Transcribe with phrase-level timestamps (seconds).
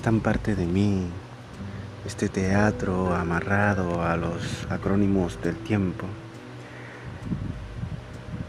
[0.00, 1.06] tan parte de mí,
[2.06, 6.06] este teatro amarrado a los acrónimos del tiempo.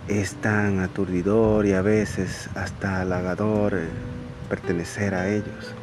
[0.07, 3.79] Es tan aturdidor y a veces hasta halagador
[4.49, 5.73] pertenecer a ellos.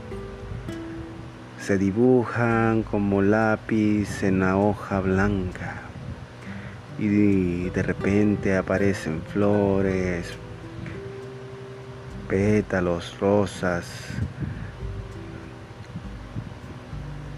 [1.61, 5.83] Se dibujan como lápiz en la hoja blanca
[6.99, 10.35] y de repente aparecen flores,
[12.29, 13.87] pétalos, rosas,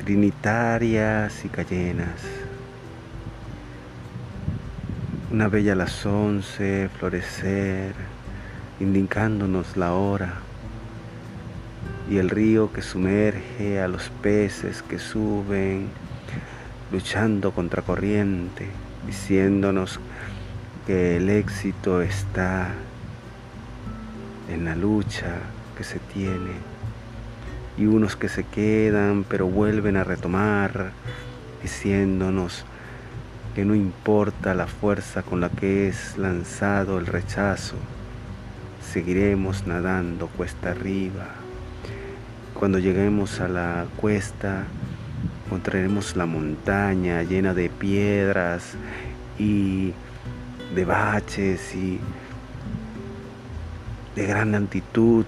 [0.04, 2.20] trinitarias y cayenas.
[5.30, 7.94] Una bella a las once, florecer,
[8.80, 10.34] indicándonos la hora.
[12.10, 15.88] Y el río que sumerge a los peces que suben,
[16.92, 18.68] luchando contra corriente,
[19.06, 20.00] diciéndonos
[20.86, 22.68] que el éxito está
[24.50, 25.39] en la lucha
[25.78, 26.73] que se tiene
[27.77, 30.92] y unos que se quedan pero vuelven a retomar
[31.62, 32.64] diciéndonos
[33.55, 37.77] que no importa la fuerza con la que es lanzado el rechazo,
[38.92, 41.28] seguiremos nadando cuesta arriba.
[42.52, 44.64] Cuando lleguemos a la cuesta,
[45.47, 48.75] encontraremos la montaña llena de piedras
[49.39, 49.92] y
[50.75, 52.00] de baches y
[54.17, 55.27] de gran altitud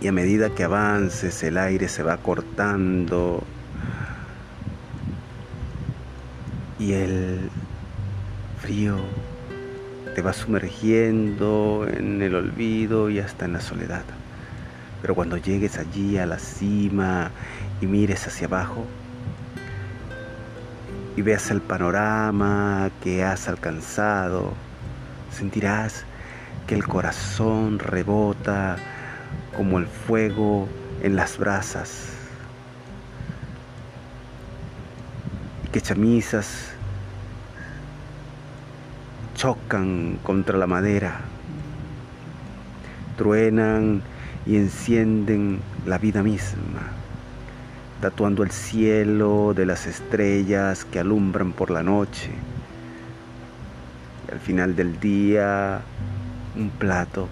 [0.00, 3.42] y a medida que avances el aire se va cortando
[6.78, 7.50] y el
[8.60, 8.96] frío
[10.14, 14.04] te va sumergiendo en el olvido y hasta en la soledad.
[15.02, 17.30] Pero cuando llegues allí a la cima
[17.80, 18.84] y mires hacia abajo
[21.16, 24.52] y veas el panorama que has alcanzado,
[25.32, 26.04] sentirás
[26.68, 28.76] que el corazón rebota
[29.56, 30.68] como el fuego
[31.02, 32.08] en las brasas.
[35.72, 36.72] Que chamisas
[39.34, 41.20] chocan contra la madera,
[43.16, 44.02] truenan
[44.46, 46.90] y encienden la vida misma,
[48.00, 52.30] tatuando el cielo de las estrellas que alumbran por la noche.
[54.26, 55.82] Y al final del día,
[56.56, 57.28] un plato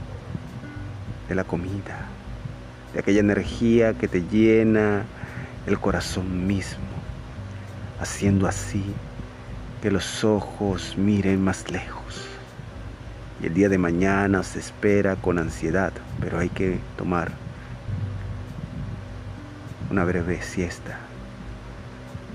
[1.28, 2.06] de la comida,
[2.92, 5.04] de aquella energía que te llena
[5.66, 6.84] el corazón mismo,
[8.00, 8.84] haciendo así
[9.82, 12.26] que los ojos miren más lejos.
[13.42, 17.30] Y el día de mañana se espera con ansiedad, pero hay que tomar
[19.90, 20.98] una breve siesta,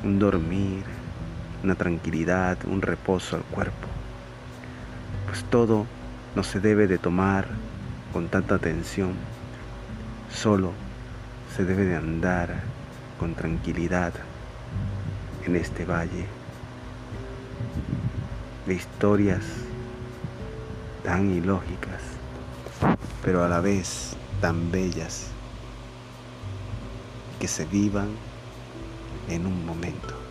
[0.03, 0.83] un dormir,
[1.63, 3.87] una tranquilidad, un reposo al cuerpo.
[5.27, 5.85] Pues todo
[6.35, 7.47] no se debe de tomar
[8.13, 9.13] con tanta atención,
[10.33, 10.71] solo
[11.55, 12.61] se debe de andar
[13.19, 14.13] con tranquilidad
[15.45, 16.25] en este valle
[18.65, 19.43] de historias
[21.03, 22.01] tan ilógicas,
[23.23, 25.27] pero a la vez tan bellas,
[27.39, 28.09] que se vivan
[29.29, 30.30] en un momento.